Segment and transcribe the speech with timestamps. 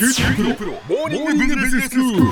[0.00, 2.22] 九州大学モーニングビジネススクール。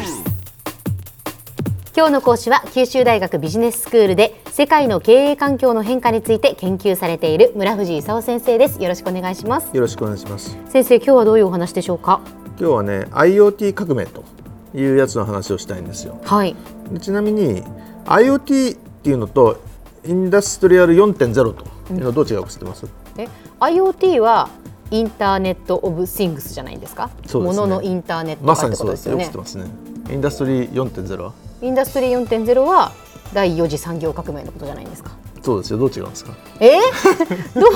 [1.95, 10.57] 今日の講師は九州大学ビジネススクールで世界の経営環境の変化について研究されている村藤勲先生ですよろしくお願いしますよろしくお願いします。
[10.71, 12.23] 先生今日はどういうお話でしょうか？
[12.59, 14.25] 今日はね IoT 革命と
[14.75, 16.19] いうやつの話をしたいんですよ。
[16.25, 16.57] はい
[16.91, 17.63] でちなみに
[18.07, 19.61] IoT っていうのと
[20.07, 22.87] インダストリアル4.0というのはどう違うか知ってます？
[23.19, 23.29] え
[23.61, 24.49] IoT は
[24.91, 27.11] インターネットオブシングスじゃないんですか？
[27.27, 27.61] そうですね。
[27.61, 29.03] もののインターネットまさにそうです。
[29.05, 29.09] す。
[29.11, 29.59] よく知ってます。
[29.59, 29.65] ね。
[30.11, 31.33] インダストリー4.0は？
[31.61, 32.93] インダストリー4.0は
[33.35, 35.11] 第4次産業革命のことじゃないんですか？
[35.43, 35.79] そうですよ。
[35.79, 36.33] どう違うんですか？
[36.61, 36.79] え？
[37.55, 37.73] どう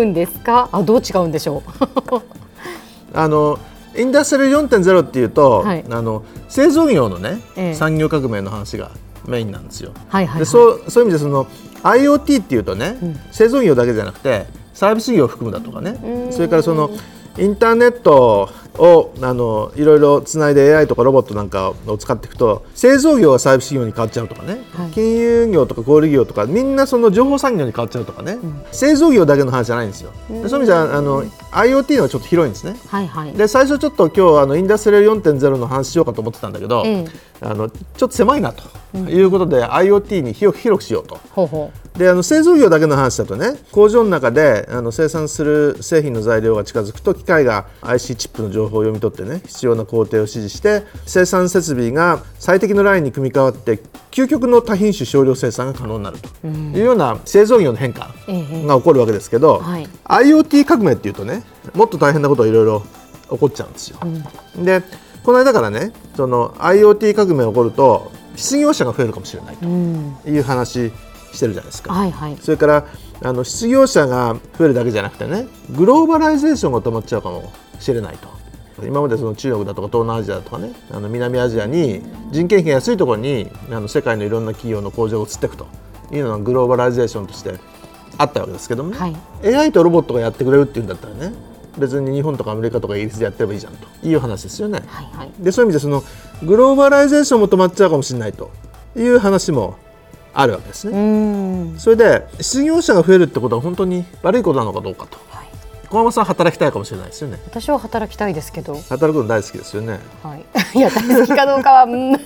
[0.00, 0.68] 違うんですか？
[0.72, 2.20] あどう違うんでしょう？
[3.14, 3.58] あの
[3.96, 5.84] インダストリー4.0っていうと、はい。
[5.90, 7.74] あの製造業のね、ええ。
[7.74, 8.90] 産業革命の話が
[9.26, 9.92] メインなんですよ。
[10.08, 11.46] はいはい、はい、でそうそういう意味でその
[11.82, 13.18] IoT っていうとね、ん。
[13.32, 14.46] 製造業だけじゃなくて
[14.78, 15.98] サービス業を含むだとかね。
[16.04, 16.32] うん。
[16.32, 16.88] それからその
[17.36, 24.90] インターネットをあのいろいろつないで AI とかロボットなんかを使っていくと製造業がサービス業に変わっちゃうとかね、はい。
[24.90, 28.38] 金融業とか小売業とかみんなその情報産業に変わっちゃうとかね、
[28.72, 30.12] 製造業だけの話じゃないんですよ。
[30.28, 32.76] でそういう意味じゃあの IoT のはちょっと広いんですね。
[32.88, 33.32] はいはい。
[33.32, 37.06] で最初ちょっと今日あのインダストリアル4.0の話しようかと思ってたんだけど、ええ。
[37.40, 41.18] あのちょっと狭いなということで、IoT に広く広くしようと。
[41.30, 56.28] ほうほであの製造業だけの話だとね工場の中であの生産する製品の材料が近づくと機械が IC チップの情報を読み取ってね必要な工程を指示して生産設備が最適のラインに組み替わって究極の多品種少量生産が可能になると。
[56.46, 58.66] いうような製造業の変化ええ。
[58.66, 59.88] が起こるわけですけど、はい。
[60.04, 61.42] IoT 革命っていうとね
[61.74, 62.82] もっと大変なことがいろいろ
[63.30, 63.98] 起こっちゃうんですよ。
[64.56, 64.82] で
[65.22, 70.16] この間からねその IoT 革命が起こると失業者が増えるかもしれないとううん。
[70.26, 70.90] いう話
[71.32, 71.92] してるじゃないですか。
[71.92, 72.36] はいはい。
[72.40, 72.86] それから
[73.22, 78.28] あの失業者が増えるだけじゃなくてねグローバライゼーションが止まっちゃうかもしれないと
[78.86, 85.66] 今までその中国だとか東南アジアだとかねあの南アジアに人件費が安いところにあの世界のいろんな企業の工場を移っていくと
[86.12, 87.54] いうのがグローバライゼーションとして
[88.16, 89.16] あったわけですけどもね、はい。
[89.56, 91.32] AI とロボットがやってくれるっていうんだったらね
[91.78, 94.82] 別に日本とかアメリカとかイギリスでやってればいいじゃんという話ですよね。
[94.86, 95.32] はいはい。
[95.38, 96.02] でそういう意味でその
[96.42, 98.50] グローバライゼーションも止まっちゃうかもしれないと
[98.96, 99.76] いう話も
[100.34, 100.98] あるわけですね。
[100.98, 101.78] うん。
[101.78, 105.18] それで失業者が増えるってことは本当に悪いことなのかどうかと。
[105.30, 105.37] はい
[105.90, 107.38] 小浜さん働きたいかもしれないですよね。
[107.46, 108.74] 私は働きたいですけど。
[108.74, 109.98] 働くの大好きですよね。
[110.22, 110.44] はい。
[110.78, 111.84] いや大好きかどうかは。
[111.84, 112.18] う んだ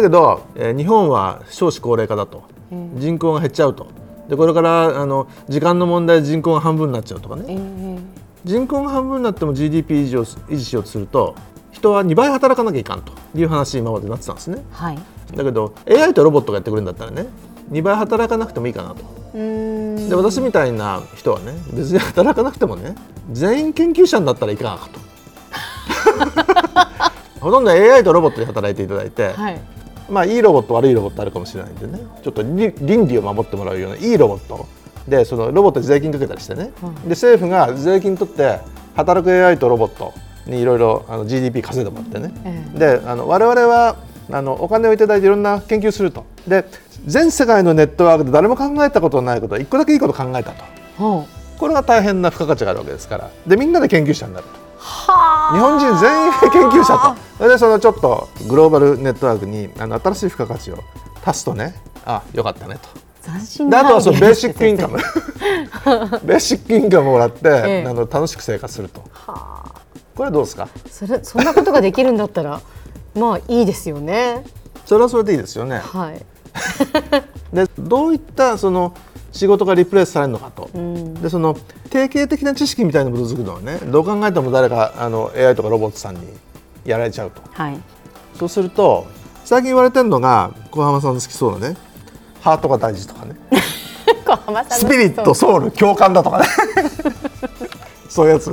[0.00, 2.42] けど、えー日本は少子高齢化だと。
[2.70, 3.86] うん人口が減っちゃうと。
[4.28, 7.44] でこれからあの時間の問題で人口が半分になっちゃうとかね。
[7.48, 7.98] ええ
[8.44, 11.36] 人口が半分になっても GDP 維持を維持しようとすると
[11.70, 13.12] 人は2倍働かなきゃいかんと。
[13.34, 14.64] いう話今までなってたんですね。
[14.72, 14.98] はい。
[15.36, 17.26] だけど AI とロボットがやってくれるんだったらね
[17.70, 18.96] 2倍働かなくてもいいかなと。
[19.16, 22.94] うんで私みたいな人はね別に働かなくてもね
[23.32, 25.00] 全員研究者になったらいかがかと。
[27.40, 29.60] ほとんど AI とロボットで働いていただいて、はい。
[30.08, 32.00] まあいいロボット悪いロボットあるかもしれないんでね。
[32.22, 34.66] ちょっとり倫理を守ってもらうようないいロボット。
[35.08, 36.94] でそのロボットに税金かけたりしてね、うん。
[36.94, 38.60] で政府が税金取って
[38.94, 40.12] 働く AI とロボット
[40.46, 42.78] にいろいろあの GDP 稼いでもらってね、ええ。
[42.78, 43.96] であの我々は
[44.30, 46.24] あのお金をいただいていろんな研究すると。
[46.46, 46.64] で
[47.06, 51.26] 全世界のネットワークで誰も考えたことのないことを一個だけいいこと考えたと。
[51.58, 53.30] これが大変な付加価値があるわけですから。
[53.46, 54.62] でみんなで研究者になると。
[54.78, 57.20] は日本人全員で研究者と。
[57.38, 60.78] それでそのちょっとグローバルネットワークにあの新しい付加価値を
[61.24, 61.74] 足すとね。
[62.04, 62.88] あよかったねと。
[63.24, 67.86] 斬新あとはそのベーシックインカムベーシックインカムをもらって、ええ。
[67.86, 69.00] あの楽しく生活すると。
[69.12, 69.82] はあ。
[70.16, 70.68] これはどうですか？
[70.90, 72.60] それそんなことができるんだったら
[73.14, 74.44] まあいいですよね。
[74.84, 75.78] それはそれでいいですよね。
[75.78, 76.26] はい
[77.52, 78.94] でどういったその
[79.32, 81.14] 仕事がリプレイスされるのかと、うん。
[81.14, 81.56] でその
[81.90, 86.22] 定型的な知識みたいなのに基づくのはねどう考えても誰かあの AI とかロボットさんに
[86.84, 87.42] やられちゃうと。
[87.52, 87.78] はい。
[88.34, 89.06] そうすると
[89.44, 91.76] 最近言われてるのが小浜さんの好きそうなね
[92.40, 93.36] ハートが大事とかね。
[94.24, 96.46] 小浜さんのスピリットソウル共感だとかね。
[98.08, 98.50] そういうやつ。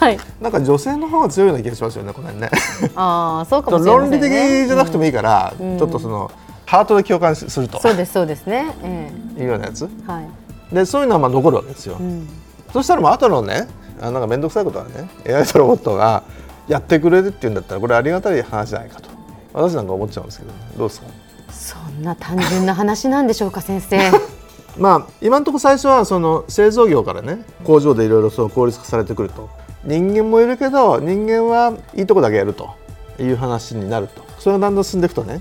[0.00, 0.18] はい。
[0.40, 2.50] なんか女性の方が強いような気がしますよねこの辺ね。
[2.96, 4.18] ああそうかもしれませんね。
[4.18, 5.78] 論理的じゃなくてもいいから、うん。
[5.78, 6.30] ちょっとその
[6.66, 7.80] ハートで共感すると。
[7.80, 8.74] そうですそうですね。
[8.82, 9.84] えいうようなやつ。
[9.84, 10.74] えはい。
[10.74, 12.28] でそういうのはまあ残るわけですよ、うん。
[12.72, 13.68] そしたらもう後のね
[14.00, 16.24] あなんか面倒くさいことはね AI とロボットが
[16.68, 19.08] やってくれるっていうんだったらこれありがたい話じゃないかと。
[19.52, 21.06] 私なんか思っちゃうんですけど、ね、どうですか？
[21.50, 23.98] そんな単純な話なんでしょうか先生。
[24.76, 29.48] まあ今のところ最初はその製造業からね工場でいろいろその効率化されてくると。
[29.84, 32.70] 人間もいるけど人間はいいとこだけやると
[33.20, 34.20] いう話になると。
[34.40, 35.40] それがだんだん進んでいくとね、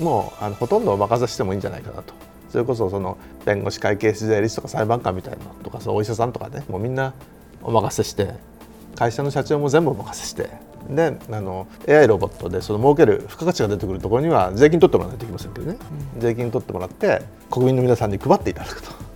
[0.00, 2.14] もうあのほとんどお任せしてもいいんじゃないかなと。
[2.50, 7.12] それこそその弁護士会計士税理士とか裁判官みたいなのとかそのお医者さんとかねもうみんな
[7.62, 8.32] お任せして
[8.96, 10.50] 会社の社長も全部お任せして。
[10.88, 15.76] であの AI ロボットでその儲ける付加価値が出てくるところには税金取ってもらわないといけませんけどね、
[16.14, 19.08] うん、税金取ってもらって国民の皆さんに配っていただくと。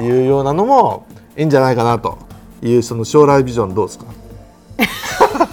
[0.00, 1.06] いうようなのも
[1.36, 2.18] いいんじゃないかなと
[2.62, 4.06] いうその将来ビジョンどうですか？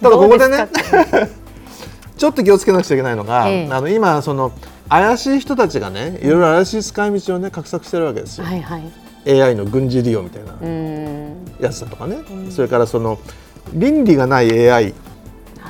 [0.00, 0.68] ただここでね
[2.16, 4.52] ちょっと気をつけなくちゃいけないのが、ええ、あの今その
[4.88, 8.46] 怪しい人たちがねいろいろ怪しい使い道をね画策してるわけですよ。
[8.46, 10.52] はいはい、AI の軍事利用みたいな
[11.60, 12.18] やつだとかね、
[12.50, 13.18] それからその
[13.72, 14.92] 倫理がない AI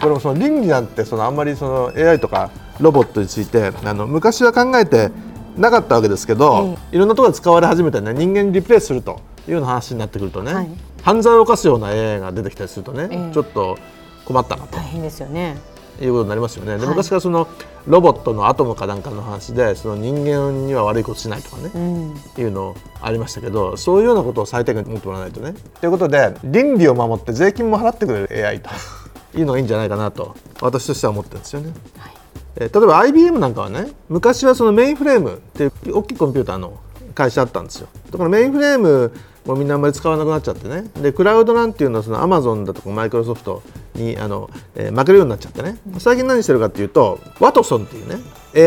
[0.00, 2.50] これもその倫理なんてそのあんまりその AI とか
[2.80, 5.10] ロボットについてあの昔は考えて
[5.56, 10.68] なかったわけですけど、いろんなところで使われ始めてね人間にリプレイするというような話になってくるとね、はい、
[11.02, 13.78] 犯罪を犯すような AI が出てきたりするとね、えー、ちょっと
[14.24, 14.76] 困ったなと。
[14.76, 15.56] 大変ですよね
[16.00, 16.78] いうことになりますよね。
[16.78, 17.46] で昔からその
[17.86, 25.54] ロボットのアトムかなんかの話でその人間には悪いことしないとかね、うん、いうのありましたけどそういうようなことを最低限持ってもらわないとね。
[25.80, 28.70] ということで倫理を守って税金も払ってくれる AI と
[29.38, 31.72] いうのがいいんじゃないかなと私としては思ってるんですよね。
[31.98, 32.12] はい、
[32.56, 36.78] え例えば IBM なんかはね昔はそのメインフレームっていう大きいコンピューターの
[37.14, 37.88] 会社あったんですよ。
[38.10, 39.12] だからメインフレーム
[39.46, 40.84] もうみんなあんまり使わなくなっちゃってね。
[41.00, 43.62] でクラウドなんていうのはそのアマゾンだとかマイクロソフト
[43.94, 48.16] にあの、えー、負けるようになっちゃってね、うん、最近何してるかっていうとワトソンっていうね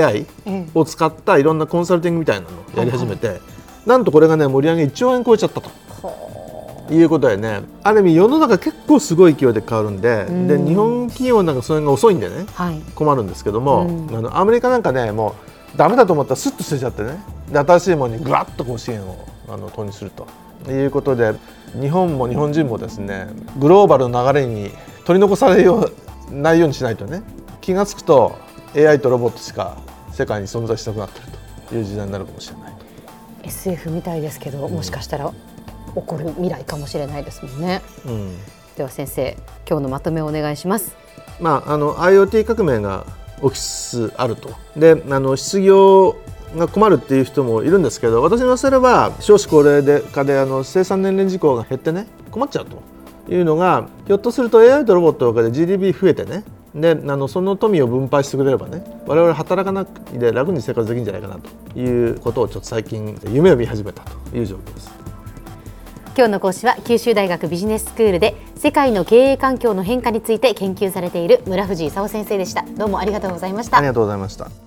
[0.04, 0.26] AI
[0.76, 3.40] を使ったいろんなコンサルティングみたいなのをやり始めて、
[3.86, 5.72] なんとこれがね盛り上げ1兆円超えちゃったと。
[6.90, 15.36] いうことでねある意味世の中結構すごい勢いで変わるんでうん、で日本企業なんかそれが遅いんでね、はい、困るんですけども、うん、あのアメリカなんかねも
[15.76, 17.20] うダメだと思ったらスッと捨てちゃってね。
[17.52, 20.28] で新しいものにぐわっとこう資源をあの投入すると
[20.68, 21.34] いうことで
[21.80, 23.28] 日本も日本人もですね
[23.58, 24.72] グローバルの流れに
[25.06, 25.92] 取り残されよ
[26.32, 27.24] うないようにしないとね
[27.62, 28.38] 気が付くと
[28.76, 29.78] AI とロボットしか
[30.12, 31.28] 世界に存在しなくなっている
[31.70, 32.74] という時代になるかもしれない。
[33.44, 35.32] SF みたいですけど、うん、もしかしたら
[35.96, 38.38] 起こる未来かもしれないですもんね、うん、
[38.76, 39.38] では先生
[39.68, 40.96] 今日のまとめをお願いします。
[41.40, 43.06] まああの IoT 革命が
[43.42, 44.50] 起きつつあると。
[44.76, 46.18] であの失業
[46.56, 52.82] が困るっていう人もいるんですけど私に言わせれば少子高齢で化であの生産年齢事項が減ってね困っちゃうと
[53.34, 61.40] いうのがひょっとすると AI とロボットとかで GDP 増えてねであのその富を分配してくれればね我々働かなくて楽に生活できるんじゃないかな
[61.74, 64.92] ということをちょっと最近夢を見始めたという状況です。
[66.16, 72.64] 今日の講師は九州大学ビジネススクールで世界の経営環境の変化について研究されている村藤勲先生でした。
[72.64, 73.78] どうもありがとうございました。
[73.78, 74.67] ありがとうございました